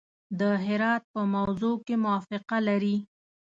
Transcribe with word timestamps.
د 0.39 0.41
هرات 0.65 1.03
په 1.13 1.21
موضوع 1.35 1.75
کې 1.85 1.95
موافقه 2.03 2.57
لري. 2.67 2.97